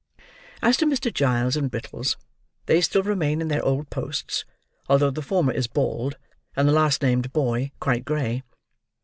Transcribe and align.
As 0.63 0.77
to 0.77 0.87
Mr. 0.87 1.13
Giles 1.13 1.55
and 1.55 1.69
Brittles, 1.69 2.17
they 2.65 2.81
still 2.81 3.03
remain 3.03 3.39
in 3.39 3.49
their 3.49 3.63
old 3.63 3.91
posts, 3.91 4.45
although 4.89 5.11
the 5.11 5.21
former 5.21 5.53
is 5.53 5.67
bald, 5.67 6.17
and 6.55 6.67
the 6.67 6.73
last 6.73 7.03
named 7.03 7.31
boy 7.31 7.71
quite 7.79 8.03
grey. 8.03 8.41